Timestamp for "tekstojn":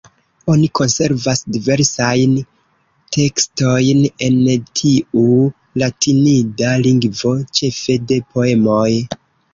3.17-4.01